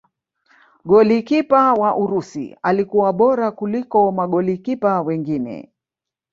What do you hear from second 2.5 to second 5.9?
alikuwa bora kuliko magolikipa wengine